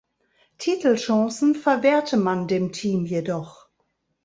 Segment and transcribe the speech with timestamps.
[0.57, 3.69] Titelchancen verwehrte man dem Team jedoch.